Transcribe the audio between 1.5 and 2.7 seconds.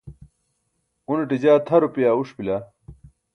tʰa rupaya uṣ bila